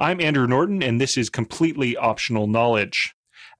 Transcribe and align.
I'm 0.00 0.20
Andrew 0.20 0.48
Norton, 0.48 0.82
and 0.82 1.00
this 1.00 1.16
is 1.16 1.30
completely 1.30 1.96
optional 1.96 2.48
knowledge. 2.48 3.14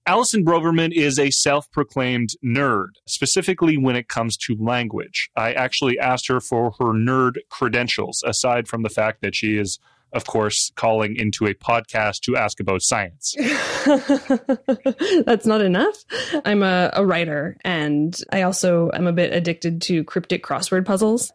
Alison 0.05 0.45
Broverman 0.45 0.93
is 0.93 1.17
a 1.17 1.31
self 1.31 1.71
proclaimed 1.71 2.31
nerd, 2.45 2.89
specifically 3.07 3.79
when 3.79 3.95
it 3.95 4.09
comes 4.09 4.37
to 4.39 4.57
language. 4.59 5.31
I 5.37 5.53
actually 5.53 5.97
asked 5.97 6.27
her 6.27 6.41
for 6.41 6.73
her 6.81 6.87
nerd 6.87 7.37
credentials, 7.51 8.25
aside 8.27 8.67
from 8.67 8.83
the 8.83 8.89
fact 8.89 9.23
that 9.23 9.37
she 9.37 9.57
is, 9.57 9.79
of 10.13 10.27
course, 10.27 10.73
calling 10.75 11.15
into 11.15 11.47
a 11.47 11.55
podcast 11.55 12.23
to 12.23 12.37
ask 12.37 12.59
about 12.59 12.83
science. 12.83 13.37
That's 15.25 15.47
not 15.47 15.61
enough. 15.61 16.05
I'm 16.45 16.65
a, 16.65 16.91
a 16.95 17.07
writer, 17.07 17.57
and 17.65 18.21
I 18.33 18.43
also 18.43 18.91
am 18.93 19.07
a 19.07 19.13
bit 19.13 19.33
addicted 19.33 19.83
to 19.83 20.03
cryptic 20.03 20.43
crossword 20.43 20.85
puzzles. 20.85 21.33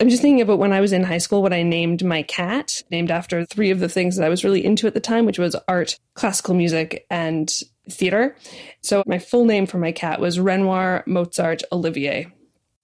I'm 0.00 0.08
just 0.08 0.20
thinking 0.20 0.40
about 0.40 0.58
when 0.58 0.72
I 0.72 0.80
was 0.80 0.92
in 0.92 1.04
high 1.04 1.18
school, 1.18 1.42
what 1.42 1.52
I 1.52 1.62
named 1.62 2.04
my 2.04 2.22
cat, 2.22 2.82
named 2.90 3.10
after 3.10 3.44
three 3.44 3.70
of 3.70 3.78
the 3.78 3.88
things 3.88 4.16
that 4.16 4.26
I 4.26 4.28
was 4.28 4.42
really 4.42 4.64
into 4.64 4.86
at 4.86 4.94
the 4.94 5.00
time, 5.00 5.26
which 5.26 5.38
was 5.38 5.54
art, 5.68 5.98
classical 6.14 6.54
music, 6.54 7.06
and 7.08 7.52
theater. 7.88 8.36
So 8.82 9.04
my 9.06 9.18
full 9.18 9.44
name 9.44 9.66
for 9.66 9.78
my 9.78 9.92
cat 9.92 10.20
was 10.20 10.40
Renoir 10.40 11.04
Mozart 11.06 11.62
Olivier. 11.70 12.32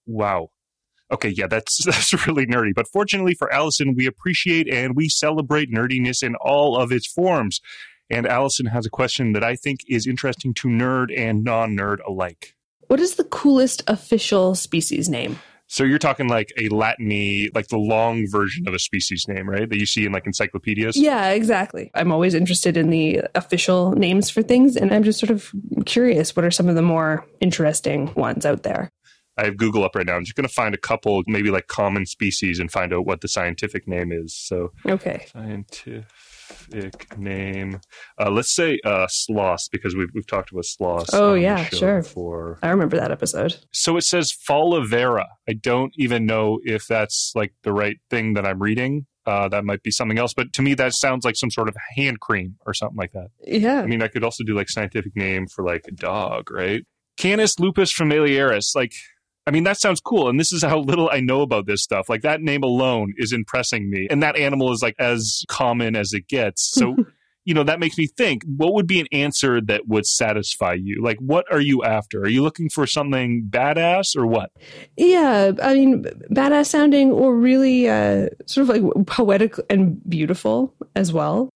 Wow. 0.05 0.49
Okay, 1.11 1.29
yeah, 1.29 1.47
that's 1.47 1.83
that's 1.85 2.25
really 2.25 2.45
nerdy. 2.45 2.73
But 2.73 2.87
fortunately 2.87 3.33
for 3.33 3.51
Allison, 3.51 3.95
we 3.95 4.07
appreciate 4.07 4.71
and 4.71 4.95
we 4.95 5.09
celebrate 5.09 5.71
nerdiness 5.71 6.23
in 6.23 6.35
all 6.35 6.77
of 6.77 6.91
its 6.91 7.05
forms. 7.05 7.59
And 8.09 8.27
Allison 8.27 8.67
has 8.67 8.85
a 8.85 8.89
question 8.89 9.33
that 9.33 9.43
I 9.43 9.55
think 9.55 9.81
is 9.87 10.07
interesting 10.07 10.53
to 10.55 10.67
nerd 10.67 11.07
and 11.17 11.43
non-nerd 11.43 11.97
alike. 12.05 12.55
What 12.87 12.99
is 12.99 13.15
the 13.15 13.23
coolest 13.23 13.81
official 13.87 14.55
species 14.55 15.09
name? 15.09 15.39
So 15.73 15.83
you're 15.83 15.97
talking 15.97 16.27
like 16.27 16.53
a 16.55 16.69
Latiny, 16.69 17.49
like 17.55 17.69
the 17.69 17.79
long 17.79 18.27
version 18.29 18.67
of 18.67 18.75
a 18.75 18.79
species 18.79 19.25
name, 19.27 19.49
right? 19.49 19.67
That 19.67 19.79
you 19.79 19.87
see 19.87 20.05
in 20.05 20.11
like 20.11 20.27
encyclopedias? 20.27 20.95
Yeah, 20.95 21.29
exactly. 21.29 21.89
I'm 21.95 22.11
always 22.11 22.35
interested 22.35 22.77
in 22.77 22.91
the 22.91 23.23
official 23.33 23.93
names 23.93 24.29
for 24.29 24.43
things, 24.43 24.75
and 24.75 24.93
I'm 24.93 25.01
just 25.01 25.17
sort 25.17 25.31
of 25.31 25.51
curious 25.87 26.35
what 26.35 26.45
are 26.45 26.51
some 26.51 26.69
of 26.69 26.75
the 26.75 26.83
more 26.83 27.25
interesting 27.39 28.13
ones 28.13 28.45
out 28.45 28.61
there? 28.61 28.91
I 29.35 29.45
have 29.45 29.57
Google 29.57 29.83
up 29.83 29.95
right 29.95 30.05
now. 30.05 30.15
I'm 30.15 30.23
just 30.23 30.35
going 30.35 30.47
to 30.47 30.53
find 30.53 30.75
a 30.75 30.77
couple, 30.77 31.23
maybe 31.25 31.49
like 31.49 31.65
common 31.65 32.05
species, 32.05 32.59
and 32.59 32.71
find 32.71 32.93
out 32.93 33.07
what 33.07 33.21
the 33.21 33.27
scientific 33.27 33.87
name 33.87 34.11
is. 34.11 34.35
So, 34.35 34.73
okay. 34.87 35.25
Scientific 35.33 36.05
name. 37.17 37.79
Uh, 38.19 38.31
let's 38.31 38.53
say 38.53 38.79
uh, 38.85 39.07
sloths 39.09 39.69
because 39.69 39.95
we've 39.95 40.09
we've 40.13 40.27
talked 40.27 40.51
about 40.51 40.65
sloths. 40.65 41.13
Oh 41.13 41.33
yeah, 41.33 41.63
sure. 41.65 42.03
For 42.03 42.59
I 42.61 42.69
remember 42.69 42.97
that 42.97 43.11
episode. 43.11 43.57
So 43.71 43.97
it 43.97 44.03
says 44.03 44.31
Folivora. 44.31 45.25
I 45.47 45.53
don't 45.53 45.93
even 45.97 46.25
know 46.25 46.59
if 46.63 46.87
that's 46.87 47.31
like 47.35 47.53
the 47.63 47.73
right 47.73 47.97
thing 48.09 48.33
that 48.33 48.45
I'm 48.45 48.61
reading. 48.61 49.05
Uh, 49.25 49.47
that 49.47 49.63
might 49.63 49.81
be 49.83 49.91
something 49.91 50.19
else, 50.19 50.33
but 50.33 50.51
to 50.51 50.61
me 50.61 50.73
that 50.73 50.93
sounds 50.93 51.23
like 51.23 51.37
some 51.37 51.49
sort 51.49 51.69
of 51.69 51.75
hand 51.95 52.19
cream 52.19 52.55
or 52.65 52.73
something 52.73 52.97
like 52.97 53.13
that. 53.13 53.29
Yeah. 53.45 53.79
I 53.79 53.85
mean, 53.85 54.01
I 54.01 54.09
could 54.09 54.23
also 54.23 54.43
do 54.43 54.53
like 54.53 54.69
scientific 54.69 55.15
name 55.15 55.47
for 55.47 55.63
like 55.63 55.85
a 55.87 55.91
dog, 55.91 56.51
right? 56.51 56.85
Canis 57.15 57.57
lupus 57.57 57.91
familiaris. 57.91 58.73
Like 58.75 58.93
I 59.45 59.51
mean, 59.51 59.63
that 59.65 59.79
sounds 59.79 59.99
cool. 59.99 60.29
And 60.29 60.39
this 60.39 60.53
is 60.53 60.63
how 60.63 60.79
little 60.79 61.09
I 61.11 61.19
know 61.19 61.41
about 61.41 61.65
this 61.65 61.81
stuff. 61.81 62.09
Like 62.09 62.21
that 62.21 62.41
name 62.41 62.63
alone 62.63 63.13
is 63.17 63.33
impressing 63.33 63.89
me. 63.89 64.07
And 64.09 64.23
that 64.23 64.37
animal 64.37 64.71
is 64.71 64.81
like 64.81 64.95
as 64.99 65.43
common 65.47 65.95
as 65.95 66.13
it 66.13 66.27
gets. 66.27 66.63
So, 66.73 66.95
you 67.45 67.53
know, 67.53 67.63
that 67.63 67.79
makes 67.79 67.97
me 67.97 68.07
think 68.07 68.43
what 68.45 68.73
would 68.73 68.87
be 68.87 68.99
an 68.99 69.07
answer 69.11 69.61
that 69.61 69.87
would 69.87 70.05
satisfy 70.05 70.73
you? 70.73 71.01
Like, 71.01 71.17
what 71.19 71.45
are 71.51 71.61
you 71.61 71.83
after? 71.83 72.21
Are 72.21 72.29
you 72.29 72.43
looking 72.43 72.69
for 72.69 72.87
something 72.87 73.47
badass 73.49 74.15
or 74.15 74.25
what? 74.25 74.51
Yeah. 74.97 75.51
I 75.61 75.73
mean, 75.73 76.03
badass 76.31 76.67
sounding 76.67 77.11
or 77.11 77.35
really 77.35 77.89
uh, 77.89 78.27
sort 78.45 78.69
of 78.69 78.83
like 78.83 79.05
poetic 79.07 79.55
and 79.69 80.01
beautiful 80.09 80.73
as 80.95 81.11
well 81.11 81.49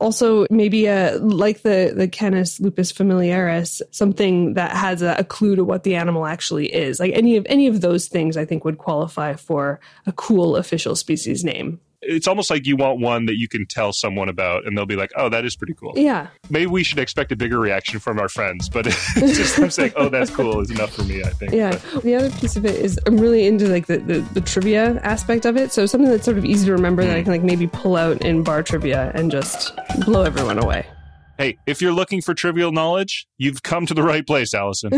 also 0.00 0.46
maybe 0.50 0.86
a 0.86 1.18
like 1.18 1.62
the 1.62 1.92
the 1.94 2.08
Canis 2.08 2.58
lupus 2.58 2.90
familiaris, 2.90 3.82
something 3.90 4.54
that 4.54 4.72
has 4.72 5.02
a, 5.02 5.16
a, 5.18 5.24
clue 5.24 5.56
to 5.56 5.64
what 5.64 5.84
the 5.84 5.94
animal 5.94 6.26
actually 6.26 6.72
is. 6.72 6.98
Like 6.98 7.12
any 7.12 7.36
of 7.36 7.46
any 7.48 7.66
of 7.66 7.80
those 7.80 8.08
things, 8.08 8.36
I 8.36 8.44
think 8.44 8.64
would 8.64 8.78
qualify 8.78 9.34
for 9.34 9.78
a 10.06 10.12
cool 10.12 10.56
official 10.56 10.96
species 10.96 11.44
name 11.44 11.80
it's 12.02 12.26
almost 12.26 12.50
like 12.50 12.66
you 12.66 12.76
want 12.76 13.00
one 13.00 13.26
that 13.26 13.36
you 13.36 13.48
can 13.48 13.66
tell 13.66 13.92
someone 13.92 14.28
about 14.28 14.66
and 14.66 14.76
they'll 14.76 14.86
be 14.86 14.96
like, 14.96 15.10
oh, 15.16 15.28
that 15.28 15.44
is 15.44 15.54
pretty 15.56 15.74
cool. 15.74 15.92
Yeah. 15.96 16.28
Maybe 16.48 16.66
we 16.66 16.82
should 16.82 16.98
expect 16.98 17.30
a 17.32 17.36
bigger 17.36 17.58
reaction 17.58 18.00
from 18.00 18.18
our 18.18 18.28
friends, 18.28 18.68
but 18.68 18.84
just 19.14 19.56
them 19.56 19.70
saying, 19.70 19.92
oh, 19.96 20.08
that's 20.08 20.30
cool 20.30 20.60
is 20.60 20.70
enough 20.70 20.94
for 20.94 21.02
me, 21.04 21.22
I 21.22 21.30
think. 21.30 21.52
Yeah. 21.52 21.78
But. 21.92 22.02
The 22.02 22.14
other 22.14 22.30
piece 22.30 22.56
of 22.56 22.64
it 22.64 22.76
is 22.76 22.98
I'm 23.06 23.18
really 23.18 23.46
into 23.46 23.68
like 23.68 23.86
the, 23.86 23.98
the, 23.98 24.20
the, 24.20 24.40
trivia 24.40 24.98
aspect 25.02 25.44
of 25.44 25.56
it. 25.56 25.72
So 25.72 25.86
something 25.86 26.10
that's 26.10 26.24
sort 26.24 26.38
of 26.38 26.44
easy 26.44 26.66
to 26.66 26.72
remember 26.72 27.02
mm. 27.02 27.06
that 27.06 27.16
I 27.16 27.20
hmm. 27.20 27.24
can 27.24 27.32
like 27.32 27.42
maybe 27.42 27.66
pull 27.66 27.96
out 27.96 28.22
in 28.22 28.42
bar 28.42 28.62
trivia 28.62 29.12
and 29.14 29.30
just 29.30 29.72
blow 30.04 30.22
everyone 30.22 30.58
away. 30.58 30.86
Hey, 31.38 31.58
if 31.66 31.80
you're 31.80 31.92
looking 31.92 32.20
for 32.20 32.34
trivial 32.34 32.72
knowledge, 32.72 33.26
you've 33.38 33.62
come 33.62 33.86
to 33.86 33.94
the 33.94 34.02
right 34.02 34.26
place, 34.26 34.54
Alison. 34.54 34.90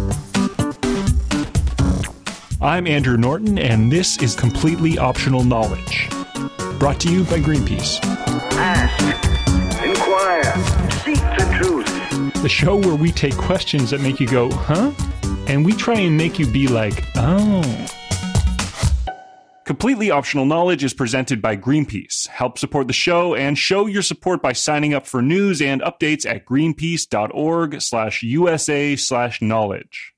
I'm 2.64 2.86
Andrew 2.86 3.18
Norton, 3.18 3.58
and 3.58 3.92
this 3.92 4.16
is 4.22 4.34
Completely 4.34 4.96
Optional 4.96 5.44
Knowledge. 5.44 6.08
Brought 6.78 6.98
to 7.00 7.12
you 7.12 7.24
by 7.24 7.38
Greenpeace. 7.38 7.98
Ask, 8.54 9.04
inquire, 9.84 10.44
seek 11.04 11.18
the 11.36 11.58
truth. 11.60 12.42
The 12.42 12.48
show 12.48 12.76
where 12.76 12.94
we 12.94 13.12
take 13.12 13.36
questions 13.36 13.90
that 13.90 14.00
make 14.00 14.18
you 14.18 14.26
go, 14.26 14.50
huh? 14.50 14.92
And 15.46 15.62
we 15.62 15.74
try 15.74 15.96
and 15.96 16.16
make 16.16 16.38
you 16.38 16.50
be 16.50 16.66
like, 16.66 17.04
oh. 17.16 17.86
Completely 19.66 20.10
Optional 20.10 20.46
Knowledge 20.46 20.84
is 20.84 20.94
presented 20.94 21.42
by 21.42 21.58
Greenpeace. 21.58 22.28
Help 22.28 22.56
support 22.56 22.86
the 22.86 22.94
show 22.94 23.34
and 23.34 23.58
show 23.58 23.84
your 23.84 24.00
support 24.00 24.40
by 24.40 24.54
signing 24.54 24.94
up 24.94 25.06
for 25.06 25.20
news 25.20 25.60
and 25.60 25.82
updates 25.82 26.24
at 26.24 26.46
greenpeace.org 26.46 27.82
slash 27.82 28.22
USA 28.22 28.96
slash 28.96 29.42
knowledge. 29.42 30.14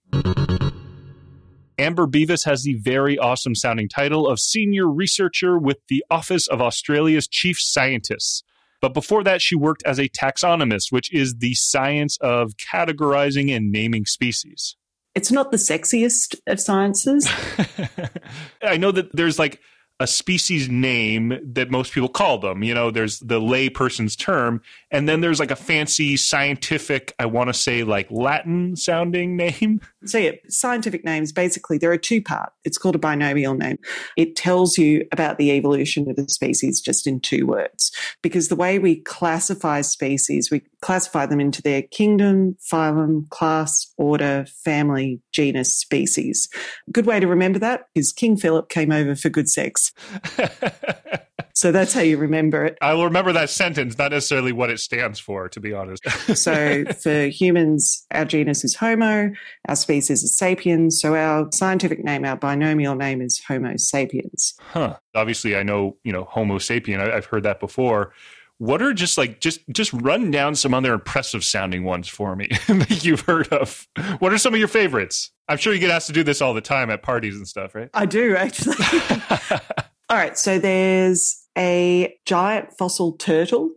Amber 1.78 2.06
Beavis 2.06 2.44
has 2.44 2.62
the 2.62 2.75
very 2.75 3.19
awesome 3.19 3.54
sounding 3.54 3.88
title 3.88 4.26
of 4.26 4.41
Senior 4.41 4.88
Researcher 4.88 5.59
with 5.59 5.78
the 5.88 6.04
Office 6.10 6.47
of 6.47 6.62
Australia's 6.62 7.28
Chief 7.28 7.59
Scientists. 7.60 8.42
But 8.81 8.94
before 8.94 9.25
that, 9.25 9.42
she 9.42 9.54
worked 9.54 9.82
as 9.84 9.98
a 9.98 10.09
taxonomist, 10.09 10.91
which 10.91 11.12
is 11.12 11.36
the 11.36 11.54
science 11.54 12.16
of 12.20 12.54
categorizing 12.56 13.54
and 13.54 13.70
naming 13.70 14.06
species. 14.06 14.76
It's 15.15 15.32
not 15.32 15.50
the 15.50 15.56
sexiest 15.56 16.36
of 16.47 16.60
sciences. 16.60 17.28
I 18.62 18.76
know 18.76 18.92
that 18.92 19.15
there's 19.15 19.38
like 19.38 19.60
a 19.99 20.07
species 20.07 20.69
name 20.69 21.39
that 21.43 21.71
most 21.71 21.93
people 21.93 22.09
call 22.09 22.39
them. 22.39 22.62
You 22.62 22.75
know, 22.75 22.91
there's 22.91 23.19
the 23.21 23.41
lay 23.41 23.71
person's 23.71 24.15
term, 24.15 24.61
and 24.91 25.09
then 25.09 25.23
there's 25.23 25.41
like 25.41 25.51
a 25.51 25.57
fancy 25.57 26.17
scientific, 26.17 27.15
I 27.19 27.27
want 27.27 27.49
to 27.49 27.55
say 27.55 27.83
like 27.83 28.11
Latin 28.11 28.77
sounding 28.77 29.37
name. 29.37 29.81
So 30.05 30.19
yeah, 30.19 30.33
scientific 30.49 31.05
names 31.05 31.33
basically 31.33 31.79
they're 31.79 31.93
a 31.93 31.99
two 31.99 32.23
part. 32.23 32.53
It's 32.65 32.79
called 32.79 32.95
a 32.95 32.99
binomial 32.99 33.55
name. 33.55 33.79
It 34.17 34.37
tells 34.37 34.77
you 34.77 35.07
about 35.12 35.39
the 35.39 35.51
evolution 35.53 36.09
of 36.11 36.17
the 36.17 36.28
species 36.28 36.81
just 36.81 37.07
in 37.07 37.21
two 37.21 37.47
words. 37.47 37.91
Because 38.23 38.49
the 38.49 38.57
way 38.57 38.78
we 38.78 39.01
classify 39.01 39.81
species, 39.81 40.51
we 40.51 40.63
classify 40.83 41.27
them 41.27 41.41
into 41.41 41.63
their 41.63 41.83
kingdom, 41.83 42.57
phylum, 42.71 43.28
class, 43.31 43.93
order, 43.97 44.47
family, 44.65 45.21
genus, 45.33 45.75
species. 45.75 46.49
Good 46.93 47.07
way 47.07 47.19
to 47.19 47.27
remember 47.27 47.59
that 47.61 47.89
is 47.95 48.13
King 48.13 48.37
Philip 48.37 48.69
came 48.69 48.93
over 48.93 49.15
for 49.15 49.28
good 49.28 49.49
sex. 49.49 49.85
so 51.54 51.72
that's 51.72 51.92
how 51.92 52.00
you 52.00 52.16
remember 52.16 52.64
it. 52.64 52.78
I 52.80 52.94
will 52.94 53.04
remember 53.04 53.32
that 53.32 53.50
sentence, 53.50 53.98
not 53.98 54.12
necessarily 54.12 54.52
what 54.52 54.70
it 54.70 54.80
stands 54.80 55.19
for, 55.19 55.48
to 55.48 55.60
be 55.60 55.72
honest. 55.72 56.08
so 56.36 56.84
for 57.02 57.26
humans, 57.26 58.06
our 58.12 58.24
genus 58.24 58.64
is 58.64 58.74
Homo, 58.74 59.30
our 59.69 59.76
species 59.76 60.22
is 60.22 60.36
Sapiens. 60.36 61.00
So 61.00 61.14
our 61.14 61.48
scientific 61.52 62.04
name, 62.04 62.24
our 62.24 62.36
binomial 62.36 62.94
name 62.94 63.20
is 63.20 63.42
Homo 63.47 63.76
sapiens. 63.76 64.54
Huh. 64.60 64.97
Obviously, 65.15 65.56
I 65.56 65.62
know, 65.62 65.97
you 66.04 66.12
know, 66.12 66.24
Homo 66.24 66.59
sapien. 66.59 67.00
I, 67.00 67.16
I've 67.16 67.27
heard 67.27 67.42
that 67.44 67.60
before 67.60 68.12
what 68.58 68.80
are 68.80 68.92
just 68.92 69.18
like 69.18 69.41
just 69.41 69.60
just 69.70 69.92
run 69.92 70.30
down 70.30 70.54
some 70.54 70.72
other 70.72 70.94
impressive 70.94 71.44
sounding 71.44 71.84
ones 71.84 72.08
for 72.08 72.34
me 72.34 72.48
that 72.68 73.04
you've 73.04 73.20
heard 73.20 73.48
of. 73.48 73.86
What 74.18 74.32
are 74.32 74.38
some 74.38 74.54
of 74.54 74.58
your 74.58 74.68
favorites? 74.68 75.30
I'm 75.48 75.58
sure 75.58 75.72
you 75.72 75.78
get 75.78 75.91
asked 75.91 76.06
to 76.08 76.12
do 76.12 76.22
this 76.22 76.41
all 76.41 76.54
the 76.54 76.60
time 76.60 76.91
at 76.91 77.03
parties 77.03 77.36
and 77.36 77.47
stuff 77.47 77.74
right? 77.74 77.91
I 77.94 78.06
do 78.06 78.36
actually. 78.36 78.76
All 80.08 80.16
right 80.16 80.38
so 80.38 80.58
there's 80.58 81.47
a 81.58 82.16
giant 82.24 82.72
fossil 82.78 83.12
turtle. 83.12 83.70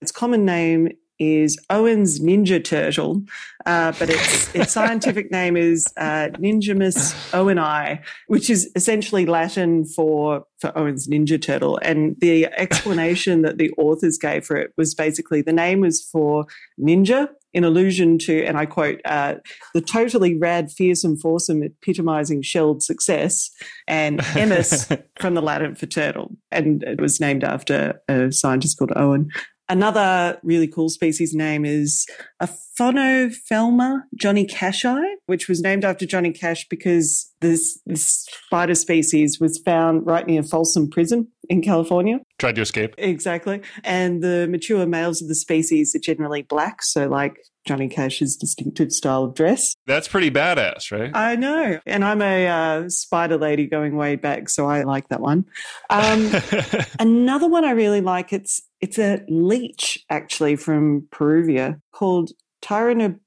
Its 0.00 0.12
common 0.12 0.44
name 0.44 0.90
is 1.18 1.58
Owen's 1.70 2.20
ninja 2.20 2.62
turtle, 2.62 3.22
uh, 3.66 3.92
but 3.98 4.10
its 4.10 4.54
its 4.54 4.72
scientific 4.72 5.30
name 5.32 5.56
is 5.56 5.86
uh, 5.96 6.28
Ninjemys 6.34 7.14
oweni, 7.32 8.02
which 8.26 8.50
is 8.50 8.70
essentially 8.74 9.26
Latin 9.26 9.84
for 9.84 10.44
for 10.58 10.76
Owen's 10.76 11.08
ninja 11.08 11.40
turtle. 11.40 11.78
And 11.82 12.16
the 12.20 12.46
explanation 12.46 13.42
that 13.42 13.58
the 13.58 13.70
authors 13.78 14.18
gave 14.18 14.44
for 14.44 14.56
it 14.56 14.72
was 14.76 14.94
basically 14.94 15.42
the 15.42 15.52
name 15.52 15.80
was 15.80 16.02
for 16.02 16.46
ninja 16.80 17.28
in 17.54 17.62
allusion 17.62 18.18
to, 18.18 18.44
and 18.44 18.58
I 18.58 18.66
quote, 18.66 19.00
uh, 19.04 19.36
the 19.74 19.80
totally 19.80 20.36
rad, 20.36 20.72
fearsome, 20.72 21.16
foursome, 21.16 21.62
epitomizing 21.62 22.42
shelled 22.42 22.82
success, 22.82 23.48
and 23.86 24.18
emys 24.18 25.00
from 25.20 25.34
the 25.34 25.40
Latin 25.40 25.76
for 25.76 25.86
turtle. 25.86 26.36
And 26.50 26.82
it 26.82 27.00
was 27.00 27.20
named 27.20 27.44
after 27.44 28.00
a 28.08 28.32
scientist 28.32 28.76
called 28.76 28.92
Owen. 28.96 29.30
Another 29.68 30.38
really 30.42 30.68
cool 30.68 30.90
species 30.90 31.34
name 31.34 31.64
is 31.64 32.06
a 32.38 32.48
Phonophelma 32.78 34.02
Johnny 34.14 34.44
Cashi, 34.44 34.88
which 35.26 35.48
was 35.48 35.62
named 35.62 35.84
after 35.84 36.04
Johnny 36.04 36.32
Cash 36.32 36.68
because 36.68 37.32
this, 37.40 37.80
this 37.86 38.26
spider 38.46 38.74
species 38.74 39.38
was 39.40 39.58
found 39.64 40.06
right 40.06 40.26
near 40.26 40.42
Folsom 40.42 40.90
Prison 40.90 41.28
in 41.48 41.62
California. 41.62 42.18
Tried 42.38 42.56
to 42.56 42.62
escape. 42.62 42.94
Exactly. 42.98 43.62
And 43.84 44.22
the 44.22 44.48
mature 44.50 44.84
males 44.86 45.22
of 45.22 45.28
the 45.28 45.34
species 45.34 45.94
are 45.94 46.00
generally 46.00 46.42
black, 46.42 46.82
so 46.82 47.06
like 47.06 47.36
Johnny 47.66 47.88
Cash's 47.88 48.36
distinctive 48.36 48.92
style 48.92 49.24
of 49.24 49.34
dress. 49.34 49.74
That's 49.86 50.08
pretty 50.08 50.30
badass, 50.30 50.92
right? 50.92 51.10
I 51.14 51.36
know. 51.36 51.80
And 51.86 52.04
I'm 52.04 52.20
a 52.20 52.46
uh, 52.46 52.88
spider 52.88 53.38
lady 53.38 53.66
going 53.66 53.96
way 53.96 54.16
back, 54.16 54.48
so 54.48 54.66
I 54.66 54.82
like 54.82 55.08
that 55.08 55.20
one. 55.20 55.46
Um, 55.88 56.32
another 56.98 57.48
one 57.48 57.64
I 57.64 57.70
really 57.70 58.00
like, 58.00 58.32
it's 58.32 58.60
it's 58.84 58.98
a 58.98 59.24
leech 59.28 60.04
actually 60.10 60.56
from 60.56 61.08
Peruvia 61.10 61.80
called 61.90 62.32
Tyrannob 62.60 63.18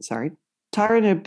sorry, 0.00 0.32
Tyrannob 0.74 1.26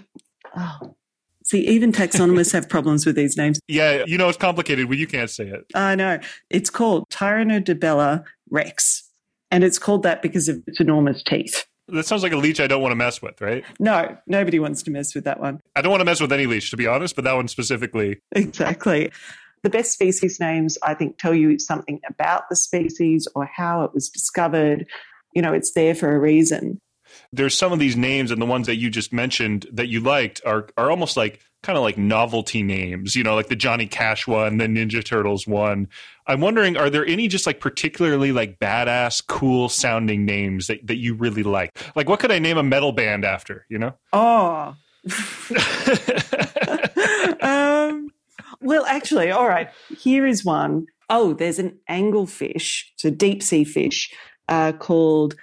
oh. 0.57 0.95
See, 1.43 1.67
even 1.67 1.91
taxonomists 1.91 2.51
have 2.53 2.67
problems 2.67 3.05
with 3.05 3.15
these 3.15 3.37
names. 3.37 3.59
yeah, 3.67 4.03
you 4.07 4.17
know 4.17 4.27
it's 4.27 4.37
complicated 4.37 4.89
when 4.89 4.97
you 4.97 5.05
can't 5.05 5.29
say 5.29 5.45
it. 5.45 5.65
I 5.75 5.93
know. 5.93 6.19
It's 6.49 6.71
called 6.71 7.07
Tyrannobdella 7.09 8.23
rex. 8.49 9.07
And 9.51 9.63
it's 9.63 9.77
called 9.77 10.01
that 10.01 10.23
because 10.23 10.49
of 10.49 10.63
its 10.65 10.79
enormous 10.79 11.21
teeth. 11.21 11.67
That 11.87 12.07
sounds 12.07 12.23
like 12.23 12.31
a 12.31 12.37
leech 12.37 12.59
I 12.59 12.65
don't 12.65 12.81
want 12.81 12.93
to 12.93 12.95
mess 12.95 13.21
with, 13.21 13.39
right? 13.41 13.63
No, 13.79 14.17
nobody 14.25 14.57
wants 14.57 14.81
to 14.83 14.91
mess 14.91 15.13
with 15.13 15.25
that 15.25 15.39
one. 15.39 15.61
I 15.75 15.83
don't 15.83 15.91
want 15.91 16.01
to 16.01 16.05
mess 16.05 16.19
with 16.19 16.33
any 16.33 16.47
leech, 16.47 16.71
to 16.71 16.77
be 16.77 16.87
honest, 16.87 17.15
but 17.15 17.25
that 17.25 17.35
one 17.35 17.47
specifically. 17.47 18.21
Exactly. 18.31 19.11
The 19.65 19.71
best 19.71 19.93
species 19.93 20.39
names, 20.39 20.77
I 20.83 20.93
think, 20.93 21.17
tell 21.17 21.33
you 21.33 21.57
something 21.57 21.99
about 22.07 22.49
the 22.49 22.55
species 22.55 23.27
or 23.33 23.45
how 23.45 23.83
it 23.83 23.95
was 23.95 24.09
discovered. 24.09 24.85
You 25.33 25.41
know, 25.41 25.53
it's 25.53 25.73
there 25.73 25.95
for 25.95 26.15
a 26.15 26.19
reason. 26.19 26.79
There's 27.33 27.57
some 27.57 27.73
of 27.73 27.79
these 27.79 27.95
names, 27.95 28.29
and 28.29 28.39
the 28.39 28.45
ones 28.45 28.67
that 28.67 28.75
you 28.75 28.91
just 28.91 29.11
mentioned 29.11 29.65
that 29.73 29.87
you 29.87 30.01
liked 30.01 30.39
are 30.45 30.67
are 30.77 30.91
almost 30.91 31.17
like 31.17 31.39
kind 31.63 31.77
of 31.79 31.83
like 31.83 31.97
novelty 31.97 32.61
names. 32.61 33.15
You 33.15 33.23
know, 33.23 33.33
like 33.33 33.47
the 33.47 33.55
Johnny 33.55 33.87
Cash 33.87 34.27
one, 34.27 34.59
the 34.59 34.67
Ninja 34.67 35.03
Turtles 35.03 35.47
one. 35.47 35.87
I'm 36.27 36.41
wondering, 36.41 36.77
are 36.77 36.91
there 36.91 37.03
any 37.03 37.27
just 37.27 37.47
like 37.47 37.59
particularly 37.59 38.31
like 38.31 38.59
badass, 38.59 39.25
cool 39.25 39.67
sounding 39.67 40.25
names 40.25 40.67
that, 40.67 40.85
that 40.85 40.97
you 40.97 41.15
really 41.15 41.41
like? 41.41 41.75
Like, 41.95 42.07
what 42.07 42.19
could 42.19 42.31
I 42.31 42.37
name 42.37 42.59
a 42.59 42.63
metal 42.63 42.91
band 42.91 43.25
after? 43.25 43.65
You 43.69 43.79
know? 43.79 43.95
Oh. 44.13 44.75
well, 48.65 48.85
actually, 48.85 49.31
all 49.31 49.47
right. 49.47 49.69
Here 49.97 50.25
is 50.25 50.43
one. 50.43 50.87
Oh, 51.09 51.33
there's 51.33 51.59
an 51.59 51.77
angelfish, 51.89 52.83
so 52.97 53.09
deep 53.09 53.43
sea 53.43 53.63
fish, 53.63 54.11
uh, 54.49 54.73
called 54.73 55.35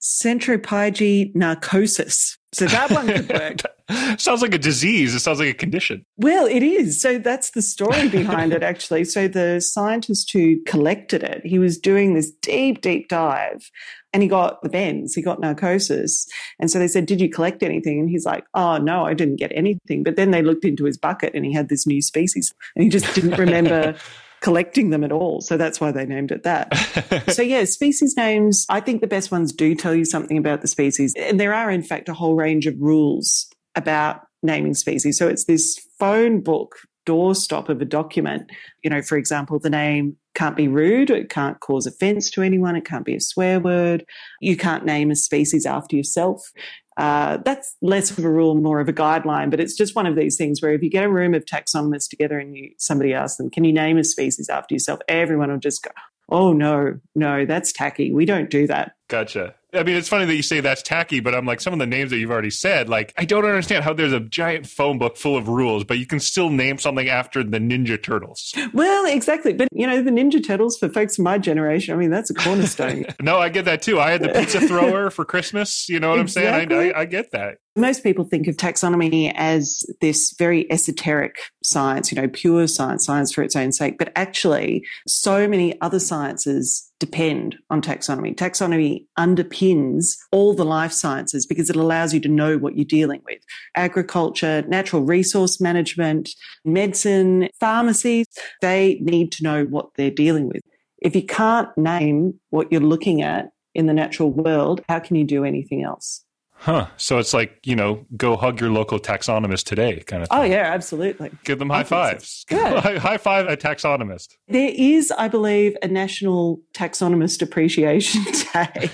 Centropyge 0.00 1.34
narcosis. 1.34 2.38
So 2.52 2.66
that 2.66 2.90
one 2.90 3.06
could 3.06 3.28
work. 3.32 4.18
sounds 4.20 4.42
like 4.42 4.54
a 4.54 4.58
disease. 4.58 5.14
It 5.14 5.20
sounds 5.20 5.38
like 5.38 5.48
a 5.48 5.54
condition. 5.54 6.04
Well, 6.16 6.46
it 6.46 6.62
is. 6.62 7.00
So 7.00 7.18
that's 7.18 7.50
the 7.50 7.62
story 7.62 8.08
behind 8.08 8.52
it, 8.52 8.62
actually. 8.62 9.04
So 9.04 9.26
the 9.26 9.60
scientist 9.60 10.30
who 10.32 10.62
collected 10.64 11.22
it, 11.22 11.44
he 11.44 11.58
was 11.58 11.78
doing 11.78 12.14
this 12.14 12.30
deep, 12.30 12.82
deep 12.82 13.08
dive 13.08 13.70
and 14.12 14.22
he 14.22 14.28
got 14.28 14.62
the 14.62 14.68
bends, 14.68 15.14
he 15.14 15.22
got 15.22 15.40
narcosis. 15.40 16.26
And 16.60 16.70
so 16.70 16.78
they 16.78 16.88
said, 16.88 17.06
Did 17.06 17.20
you 17.20 17.30
collect 17.30 17.62
anything? 17.62 17.98
And 17.98 18.10
he's 18.10 18.26
like, 18.26 18.44
Oh, 18.54 18.76
no, 18.76 19.06
I 19.06 19.14
didn't 19.14 19.36
get 19.36 19.52
anything. 19.54 20.02
But 20.02 20.16
then 20.16 20.30
they 20.30 20.42
looked 20.42 20.64
into 20.64 20.84
his 20.84 20.98
bucket 20.98 21.34
and 21.34 21.44
he 21.44 21.52
had 21.52 21.68
this 21.68 21.86
new 21.86 22.02
species 22.02 22.52
and 22.76 22.84
he 22.84 22.90
just 22.90 23.14
didn't 23.14 23.38
remember. 23.38 23.96
collecting 24.42 24.90
them 24.90 25.04
at 25.04 25.12
all. 25.12 25.40
So 25.40 25.56
that's 25.56 25.80
why 25.80 25.92
they 25.92 26.04
named 26.04 26.32
it 26.32 26.42
that. 26.42 26.76
so, 27.32 27.42
yeah, 27.42 27.64
species 27.64 28.16
names, 28.16 28.66
I 28.68 28.80
think 28.80 29.00
the 29.00 29.06
best 29.06 29.30
ones 29.30 29.52
do 29.52 29.74
tell 29.74 29.94
you 29.94 30.04
something 30.04 30.36
about 30.36 30.60
the 30.60 30.68
species. 30.68 31.14
And 31.16 31.40
there 31.40 31.54
are, 31.54 31.70
in 31.70 31.82
fact, 31.82 32.08
a 32.08 32.14
whole 32.14 32.34
range 32.34 32.66
of 32.66 32.74
rules 32.78 33.48
about 33.74 34.22
naming 34.42 34.74
species. 34.74 35.16
So 35.16 35.28
it's 35.28 35.44
this 35.44 35.78
phone 35.98 36.40
book 36.40 36.76
doorstop 37.06 37.68
of 37.68 37.80
a 37.80 37.84
document. 37.84 38.50
You 38.82 38.90
know, 38.90 39.02
for 39.02 39.16
example, 39.16 39.58
the 39.58 39.70
name 39.70 40.16
can't 40.34 40.56
be 40.56 40.68
rude, 40.68 41.10
it 41.10 41.30
can't 41.30 41.60
cause 41.60 41.86
offense 41.86 42.30
to 42.30 42.42
anyone, 42.42 42.76
it 42.76 42.84
can't 42.84 43.04
be 43.04 43.14
a 43.14 43.20
swear 43.20 43.60
word. 43.60 44.04
You 44.40 44.56
can't 44.56 44.84
name 44.84 45.10
a 45.10 45.16
species 45.16 45.66
after 45.66 45.96
yourself. 45.96 46.50
Uh, 46.96 47.38
that's 47.38 47.76
less 47.80 48.10
of 48.10 48.24
a 48.24 48.30
rule, 48.30 48.54
more 48.54 48.80
of 48.80 48.88
a 48.88 48.92
guideline, 48.92 49.50
but 49.50 49.60
it's 49.60 49.76
just 49.76 49.96
one 49.96 50.06
of 50.06 50.14
these 50.14 50.36
things 50.36 50.60
where 50.60 50.72
if 50.72 50.82
you 50.82 50.90
get 50.90 51.04
a 51.04 51.08
room 51.08 51.34
of 51.34 51.44
taxonomists 51.44 52.08
together 52.08 52.38
and 52.38 52.56
you, 52.56 52.70
somebody 52.78 53.14
asks 53.14 53.38
them, 53.38 53.50
can 53.50 53.64
you 53.64 53.72
name 53.72 53.96
a 53.96 54.04
species 54.04 54.48
after 54.48 54.74
yourself? 54.74 55.00
Everyone 55.08 55.50
will 55.50 55.58
just 55.58 55.82
go, 55.82 55.90
oh, 56.28 56.52
no, 56.52 56.98
no, 57.14 57.46
that's 57.46 57.72
tacky. 57.72 58.12
We 58.12 58.24
don't 58.24 58.50
do 58.50 58.66
that. 58.66 58.92
Gotcha. 59.08 59.54
I 59.74 59.82
mean, 59.84 59.96
it's 59.96 60.08
funny 60.08 60.26
that 60.26 60.34
you 60.34 60.42
say 60.42 60.60
that's 60.60 60.82
tacky, 60.82 61.20
but 61.20 61.34
I'm 61.34 61.46
like, 61.46 61.60
some 61.60 61.72
of 61.72 61.78
the 61.78 61.86
names 61.86 62.10
that 62.10 62.18
you've 62.18 62.30
already 62.30 62.50
said, 62.50 62.90
like, 62.90 63.14
I 63.16 63.24
don't 63.24 63.44
understand 63.44 63.84
how 63.84 63.94
there's 63.94 64.12
a 64.12 64.20
giant 64.20 64.66
phone 64.66 64.98
book 64.98 65.16
full 65.16 65.34
of 65.34 65.48
rules, 65.48 65.82
but 65.82 65.98
you 65.98 66.06
can 66.06 66.20
still 66.20 66.50
name 66.50 66.76
something 66.76 67.08
after 67.08 67.42
the 67.42 67.58
Ninja 67.58 68.02
Turtles. 68.02 68.52
Well, 68.74 69.06
exactly. 69.06 69.54
But, 69.54 69.68
you 69.72 69.86
know, 69.86 70.02
the 70.02 70.10
Ninja 70.10 70.44
Turtles 70.44 70.76
for 70.76 70.90
folks 70.90 71.18
my 71.18 71.38
generation, 71.38 71.94
I 71.94 71.96
mean, 71.96 72.10
that's 72.10 72.28
a 72.28 72.34
cornerstone. 72.34 73.06
no, 73.20 73.38
I 73.38 73.48
get 73.48 73.64
that 73.64 73.80
too. 73.80 73.98
I 73.98 74.10
had 74.10 74.22
the 74.22 74.28
pizza 74.28 74.60
thrower 74.68 75.08
for 75.08 75.24
Christmas. 75.24 75.88
You 75.88 76.00
know 76.00 76.10
what 76.10 76.20
exactly. 76.20 76.50
I'm 76.50 76.68
saying? 76.68 76.92
I, 76.94 76.98
I, 76.98 77.00
I 77.02 77.04
get 77.06 77.30
that. 77.30 77.58
Most 77.74 78.02
people 78.02 78.26
think 78.26 78.48
of 78.48 78.58
taxonomy 78.58 79.32
as 79.34 79.82
this 80.02 80.34
very 80.38 80.70
esoteric 80.70 81.36
science, 81.64 82.12
you 82.12 82.20
know, 82.20 82.28
pure 82.28 82.66
science, 82.66 83.06
science 83.06 83.32
for 83.32 83.42
its 83.42 83.56
own 83.56 83.72
sake. 83.72 83.96
But 83.96 84.12
actually, 84.14 84.84
so 85.08 85.48
many 85.48 85.80
other 85.80 85.98
sciences 85.98 86.86
depend 87.00 87.56
on 87.70 87.80
taxonomy. 87.80 88.36
Taxonomy 88.36 89.06
underpins 89.18 90.18
all 90.32 90.52
the 90.52 90.66
life 90.66 90.92
sciences 90.92 91.46
because 91.46 91.70
it 91.70 91.76
allows 91.76 92.12
you 92.12 92.20
to 92.20 92.28
know 92.28 92.58
what 92.58 92.76
you're 92.76 92.84
dealing 92.84 93.22
with. 93.24 93.40
Agriculture, 93.74 94.62
natural 94.68 95.02
resource 95.02 95.58
management, 95.58 96.28
medicine, 96.66 97.48
pharmacy, 97.58 98.26
they 98.60 98.98
need 99.00 99.32
to 99.32 99.44
know 99.44 99.64
what 99.64 99.88
they're 99.96 100.10
dealing 100.10 100.46
with. 100.46 100.60
If 100.98 101.16
you 101.16 101.24
can't 101.24 101.70
name 101.78 102.38
what 102.50 102.70
you're 102.70 102.82
looking 102.82 103.22
at 103.22 103.48
in 103.74 103.86
the 103.86 103.94
natural 103.94 104.30
world, 104.30 104.84
how 104.90 104.98
can 104.98 105.16
you 105.16 105.24
do 105.24 105.44
anything 105.46 105.82
else? 105.82 106.22
Huh. 106.62 106.86
So 106.96 107.18
it's 107.18 107.34
like, 107.34 107.58
you 107.64 107.74
know, 107.74 108.06
go 108.16 108.36
hug 108.36 108.60
your 108.60 108.70
local 108.70 109.00
taxonomist 109.00 109.64
today 109.64 109.98
kind 110.06 110.22
of 110.22 110.28
thing. 110.28 110.38
Oh, 110.38 110.44
yeah, 110.44 110.72
absolutely. 110.72 111.32
Give 111.42 111.58
them 111.58 111.68
high 111.68 111.82
fives. 111.82 112.44
So. 112.48 112.56
high 112.80 113.18
five 113.18 113.48
a 113.48 113.56
taxonomist. 113.56 114.36
There 114.46 114.70
is, 114.72 115.10
I 115.18 115.26
believe, 115.26 115.76
a 115.82 115.88
National 115.88 116.60
Taxonomist 116.72 117.42
Appreciation 117.42 118.22
Day. 118.54 118.90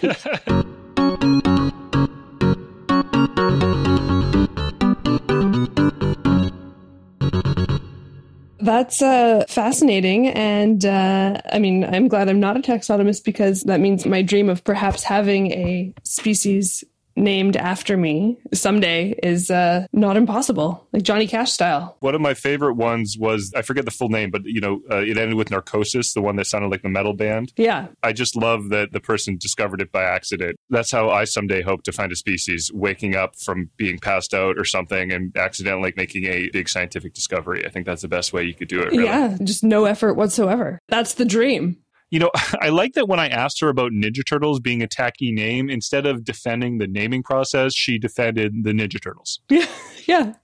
That's 8.61 9.03
uh, 9.03 9.45
fascinating. 9.47 10.29
And 10.29 10.87
uh, 10.87 11.43
I 11.53 11.59
mean, 11.59 11.85
I'm 11.85 12.09
glad 12.09 12.31
I'm 12.31 12.41
not 12.41 12.57
a 12.57 12.61
taxonomist 12.61 13.25
because 13.25 13.65
that 13.65 13.81
means 13.81 14.07
my 14.07 14.23
dream 14.23 14.49
of 14.49 14.65
perhaps 14.65 15.03
having 15.03 15.53
a 15.53 15.93
species 16.05 16.83
named 17.19 17.57
after 17.57 17.97
me 17.97 18.39
someday 18.55 19.15
is 19.23 19.51
uh, 19.51 19.87
not 19.93 20.17
impossible, 20.17 20.87
like 20.93 21.03
Johnny 21.03 21.27
Cash 21.27 21.53
style. 21.53 21.97
One 22.01 22.15
of 22.15 22.21
my 22.21 22.35
favorite 22.35 22.75
ones 22.75 23.17
was 23.19 23.53
I 23.55 23.63
forget 23.63 23.85
the 23.85 23.91
full 23.91 24.09
name, 24.09 24.31
but 24.31 24.43
you 24.45 24.61
know, 24.61 24.81
uh, 24.91 24.99
it 24.99 25.19
ended 25.19 25.35
with 25.35 25.51
Narcosis, 25.51 26.15
the 26.15 26.23
one 26.23 26.37
that 26.37 26.47
sounded 26.47 26.71
like 26.71 26.83
the 26.83 26.89
metal 26.89 27.15
band. 27.15 27.53
Yeah, 27.57 27.89
I 28.03 28.13
just 28.13 28.37
love 28.37 28.71
that 28.71 28.93
the 28.93 29.01
person 29.01 29.37
discovered 29.39 29.81
it 29.81 29.93
by 29.93 30.05
accident. 30.05 30.57
That's 30.71 30.91
how 30.91 31.11
I 31.11 31.25
someday 31.25 31.63
hope 31.63 31.83
to 31.85 31.93
find 31.93 32.13
a 32.13 32.17
species, 32.17 32.71
waking 32.73 33.17
up 33.17 33.37
from 33.37 33.71
being 33.77 33.99
passed 33.99 34.35
out 34.35 34.59
or 34.59 34.65
something 34.65 35.13
and 35.13 35.37
accidentally 35.37 35.93
making 35.97 36.25
a 36.25 36.49
big 36.51 36.69
scientific 36.69 37.15
discovery. 37.15 37.67
I 37.67 37.71
think 37.71 37.87
that's 37.87 38.03
the 38.03 38.09
best 38.09 38.33
way 38.33 38.45
you 38.45 38.55
could 38.55 38.69
do 38.69 38.81
it. 38.81 38.93
Really. 38.93 39.05
Yeah, 39.05 39.37
just 39.43 39.65
no 39.65 39.85
effort 39.85 40.15
whatsoever. 40.15 40.79
That's 40.89 41.15
the 41.15 41.25
dream. 41.25 41.79
You 42.11 42.21
know, 42.21 42.31
I 42.61 42.69
like 42.69 42.95
that 42.95 43.09
when 43.09 43.21
I 43.21 43.29
asked 43.29 43.61
her 43.61 43.69
about 43.69 43.93
Ninja 43.93 44.27
Turtles 44.27 44.61
being 44.61 44.83
a 44.83 44.87
tacky 44.87 45.33
name, 45.33 45.71
instead 45.71 46.07
of 46.07 46.25
defending 46.25 46.79
the 46.79 46.87
naming 46.87 47.23
process, 47.23 47.75
she 47.75 47.99
defended 47.99 48.65
the 48.65 48.73
Ninja 48.73 49.01
Turtles. 49.03 49.41
Yeah, 49.49 49.67
yeah, 50.07 50.35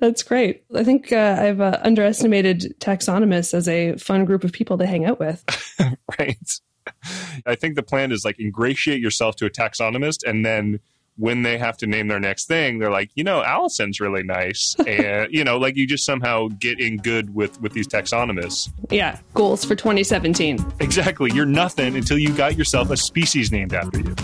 that's 0.00 0.22
great. 0.22 0.64
I 0.74 0.84
think 0.84 1.12
uh, 1.12 1.36
I've 1.38 1.60
uh, 1.60 1.78
underestimated 1.82 2.74
taxonomists 2.80 3.54
as 3.54 3.68
a 3.68 3.96
fun 3.96 4.24
group 4.24 4.44
of 4.44 4.52
people 4.52 4.78
to 4.78 4.86
hang 4.86 5.04
out 5.04 5.20
with. 5.20 5.44
right. 6.18 6.60
I 7.46 7.54
think 7.54 7.76
the 7.76 7.82
plan 7.82 8.12
is 8.12 8.24
like 8.24 8.38
ingratiate 8.38 9.00
yourself 9.00 9.36
to 9.36 9.46
a 9.46 9.50
taxonomist 9.50 10.18
and 10.26 10.44
then 10.44 10.80
when 11.16 11.42
they 11.42 11.58
have 11.58 11.76
to 11.78 11.86
name 11.86 12.08
their 12.08 12.20
next 12.20 12.46
thing, 12.46 12.78
they're 12.78 12.90
like, 12.90 13.10
you 13.14 13.24
know, 13.24 13.42
Allison's 13.42 14.00
really 14.00 14.22
nice, 14.22 14.74
and 14.86 15.32
you 15.32 15.44
know, 15.44 15.58
like 15.58 15.76
you 15.76 15.86
just 15.86 16.04
somehow 16.04 16.48
get 16.58 16.80
in 16.80 16.96
good 16.98 17.34
with 17.34 17.60
with 17.60 17.72
these 17.72 17.86
taxonomists. 17.88 18.70
Yeah, 18.90 19.18
goals 19.34 19.64
for 19.64 19.74
2017. 19.74 20.64
Exactly, 20.80 21.32
you're 21.32 21.46
nothing 21.46 21.96
until 21.96 22.18
you 22.18 22.32
got 22.34 22.56
yourself 22.56 22.90
a 22.90 22.96
species 22.96 23.52
named 23.52 23.74
after 23.74 24.00
you. 24.00 24.14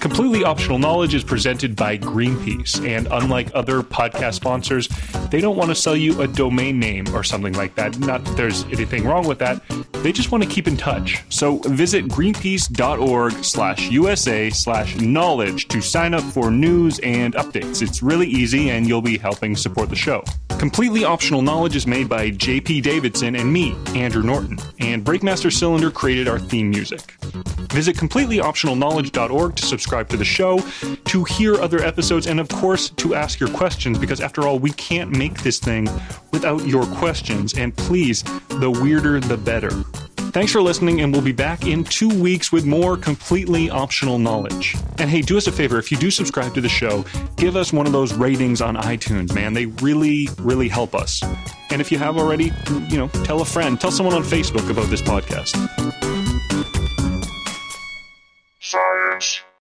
Completely 0.00 0.44
Optional 0.44 0.78
Knowledge 0.78 1.14
is 1.14 1.24
presented 1.24 1.74
by 1.74 1.96
Greenpeace, 1.96 2.86
and 2.86 3.08
unlike 3.10 3.50
other 3.54 3.80
podcast 3.82 4.34
sponsors, 4.34 4.86
they 5.30 5.40
don't 5.40 5.56
want 5.56 5.70
to 5.70 5.74
sell 5.74 5.96
you 5.96 6.20
a 6.20 6.28
domain 6.28 6.78
name 6.78 7.06
or 7.14 7.24
something 7.24 7.54
like 7.54 7.74
that. 7.76 7.98
Not 8.00 8.22
that 8.24 8.36
there's 8.36 8.64
anything 8.64 9.04
wrong 9.04 9.26
with 9.26 9.38
that. 9.38 9.62
They 10.04 10.12
just 10.12 10.30
want 10.30 10.44
to 10.44 10.50
keep 10.50 10.68
in 10.68 10.76
touch. 10.76 11.24
So 11.30 11.60
visit 11.60 12.04
greenpeace.org 12.08 13.42
slash 13.42 13.90
USA 13.90 14.50
slash 14.50 14.96
knowledge 14.96 15.66
to 15.68 15.80
sign 15.80 16.12
up 16.12 16.22
for 16.22 16.50
news 16.50 16.98
and 16.98 17.32
updates. 17.36 17.80
It's 17.80 18.02
really 18.02 18.26
easy 18.26 18.68
and 18.68 18.86
you'll 18.86 19.00
be 19.00 19.16
helping 19.16 19.56
support 19.56 19.88
the 19.88 19.96
show. 19.96 20.22
Completely 20.58 21.06
Optional 21.06 21.40
Knowledge 21.40 21.74
is 21.74 21.86
made 21.86 22.06
by 22.06 22.30
JP 22.32 22.82
Davidson 22.82 23.34
and 23.34 23.50
me, 23.50 23.74
Andrew 23.94 24.22
Norton, 24.22 24.58
and 24.78 25.02
Breakmaster 25.02 25.50
Cylinder 25.50 25.90
created 25.90 26.28
our 26.28 26.38
theme 26.38 26.68
music. 26.68 27.14
Visit 27.74 27.96
completelyoptionalknowledge.org 27.96 29.56
to 29.56 29.66
subscribe 29.66 30.08
to 30.10 30.16
the 30.16 30.24
show, 30.24 30.60
to 31.06 31.24
hear 31.24 31.56
other 31.60 31.80
episodes, 31.80 32.28
and 32.28 32.38
of 32.38 32.48
course, 32.48 32.90
to 32.90 33.16
ask 33.16 33.40
your 33.40 33.50
questions, 33.50 33.98
because 33.98 34.20
after 34.20 34.46
all, 34.46 34.60
we 34.60 34.70
can't 34.70 35.10
make 35.10 35.42
this 35.42 35.58
thing 35.58 35.88
without 36.32 36.64
your 36.68 36.86
questions. 36.86 37.54
And 37.54 37.76
please, 37.76 38.22
the 38.48 38.70
weirder 38.70 39.18
the 39.18 39.36
better. 39.36 39.70
Thanks 40.30 40.52
for 40.52 40.62
listening, 40.62 41.00
and 41.00 41.12
we'll 41.12 41.22
be 41.22 41.32
back 41.32 41.66
in 41.66 41.82
two 41.82 42.08
weeks 42.08 42.52
with 42.52 42.64
more 42.64 42.96
completely 42.96 43.70
optional 43.70 44.20
knowledge. 44.20 44.76
And 44.98 45.10
hey, 45.10 45.20
do 45.20 45.36
us 45.36 45.48
a 45.48 45.52
favor 45.52 45.78
if 45.78 45.90
you 45.90 45.96
do 45.96 46.12
subscribe 46.12 46.54
to 46.54 46.60
the 46.60 46.68
show, 46.68 47.04
give 47.36 47.56
us 47.56 47.72
one 47.72 47.86
of 47.86 47.92
those 47.92 48.14
ratings 48.14 48.60
on 48.60 48.76
iTunes, 48.76 49.34
man. 49.34 49.52
They 49.52 49.66
really, 49.66 50.28
really 50.38 50.68
help 50.68 50.94
us. 50.94 51.22
And 51.70 51.80
if 51.80 51.90
you 51.90 51.98
have 51.98 52.16
already, 52.16 52.52
you 52.88 52.98
know, 52.98 53.08
tell 53.24 53.40
a 53.40 53.44
friend, 53.44 53.80
tell 53.80 53.90
someone 53.90 54.14
on 54.14 54.22
Facebook 54.22 54.70
about 54.70 54.86
this 54.90 55.02
podcast. 55.02 55.73